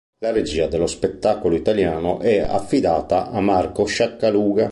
[0.17, 4.59] La regia dello spettacolo italiano è affidata a Marco Sciaccaluga.